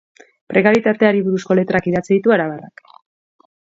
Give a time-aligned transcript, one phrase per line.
[0.51, 2.87] Prekarietateari buruzko letrak idatzi ditu arabarrak.